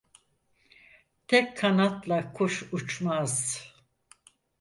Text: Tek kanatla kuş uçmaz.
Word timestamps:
Tek 1.27 1.47
kanatla 1.57 2.17
kuş 2.33 2.55
uçmaz. 2.75 3.33